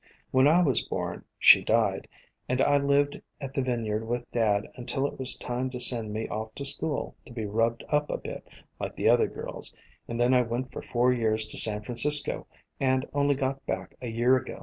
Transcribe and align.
When 0.31 0.47
I 0.47 0.63
was 0.63 0.81
born, 0.81 1.25
she 1.37 1.63
died, 1.63 2.07
and 2.49 2.59
I 2.59 2.77
lived 2.77 3.21
at 3.39 3.53
the 3.53 3.61
vineyard 3.61 4.07
with 4.07 4.31
dad 4.31 4.67
until 4.75 5.05
it 5.05 5.19
was 5.19 5.35
time 5.35 5.69
to 5.69 5.79
send 5.79 6.11
me 6.11 6.27
off 6.27 6.55
to 6.55 6.65
school 6.65 7.15
to 7.27 7.31
be 7.31 7.45
rubbed 7.45 7.83
up 7.87 8.09
a 8.09 8.17
bit, 8.17 8.43
like 8.79 8.95
the 8.95 9.07
other 9.07 9.27
girls, 9.27 9.75
and 10.07 10.19
then 10.19 10.33
I 10.33 10.41
went 10.41 10.71
for 10.71 10.81
four 10.81 11.13
years 11.13 11.45
to 11.45 11.57
San 11.59 11.83
Francisco, 11.83 12.47
and 12.79 13.05
only 13.13 13.35
got 13.35 13.63
back 13.67 13.93
a 14.01 14.09
year 14.09 14.35
ago. 14.37 14.59